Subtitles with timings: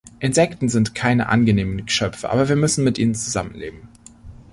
[0.19, 3.87] Insekten sind keine angenehmen Geschöpfe, aber wir müssen mit ihnen zusammenleben.